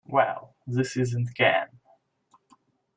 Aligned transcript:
Well, 0.07 0.55
this 0.65 0.97
isn't 0.97 1.35
Cannes. 1.35 1.79